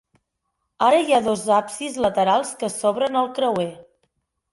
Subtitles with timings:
[0.85, 3.69] Ara hi ha dos absis laterals, que s'obren al creuer.